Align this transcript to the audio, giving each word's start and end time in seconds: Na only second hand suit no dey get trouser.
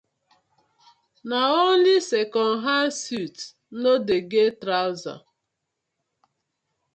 Na 1.29 1.51
only 1.65 1.99
second 2.11 2.53
hand 2.65 2.91
suit 3.01 3.37
no 3.81 3.91
dey 4.07 4.21
get 4.31 4.55
trouser. 4.63 5.17